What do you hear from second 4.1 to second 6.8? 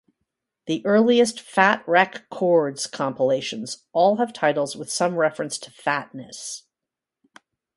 have titles with some reference to fatness.